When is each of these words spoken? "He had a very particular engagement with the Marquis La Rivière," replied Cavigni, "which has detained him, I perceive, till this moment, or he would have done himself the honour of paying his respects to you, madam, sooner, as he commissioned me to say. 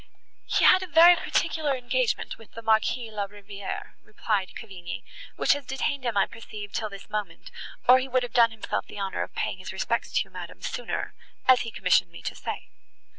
"He 0.47 0.63
had 0.65 0.81
a 0.81 0.87
very 0.87 1.15
particular 1.15 1.77
engagement 1.77 2.39
with 2.39 2.53
the 2.53 2.63
Marquis 2.63 3.11
La 3.11 3.27
Rivière," 3.27 3.91
replied 4.01 4.55
Cavigni, 4.59 5.03
"which 5.35 5.53
has 5.53 5.63
detained 5.63 6.05
him, 6.05 6.17
I 6.17 6.25
perceive, 6.25 6.71
till 6.73 6.89
this 6.89 7.07
moment, 7.07 7.51
or 7.87 7.99
he 7.99 8.07
would 8.07 8.23
have 8.23 8.33
done 8.33 8.49
himself 8.49 8.87
the 8.87 8.99
honour 8.99 9.21
of 9.21 9.35
paying 9.35 9.59
his 9.59 9.71
respects 9.71 10.11
to 10.13 10.23
you, 10.23 10.31
madam, 10.31 10.63
sooner, 10.63 11.13
as 11.47 11.61
he 11.61 11.69
commissioned 11.69 12.09
me 12.09 12.23
to 12.23 12.33
say. 12.33 12.71